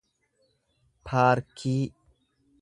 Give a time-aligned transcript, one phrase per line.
[1.07, 1.83] paarkii